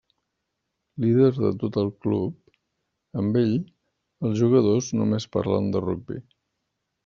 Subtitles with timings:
[1.03, 2.33] Líder de tot el club,
[3.23, 3.53] amb ell,
[4.31, 6.23] els jugadors només parlen de rugbi.